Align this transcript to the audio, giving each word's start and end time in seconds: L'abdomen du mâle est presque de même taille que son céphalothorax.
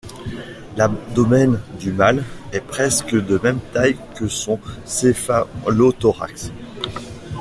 L'abdomen 0.77 1.59
du 1.79 1.91
mâle 1.91 2.23
est 2.53 2.61
presque 2.61 3.13
de 3.13 3.37
même 3.43 3.59
taille 3.71 3.97
que 4.15 4.27
son 4.27 4.59
céphalothorax. 4.83 6.51